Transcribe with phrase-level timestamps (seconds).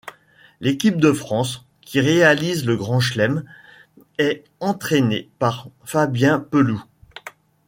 [0.61, 3.43] L'équipe de France, qui réalise le Grand Chelem,
[4.17, 6.83] est entraînée par Fabien Pelous.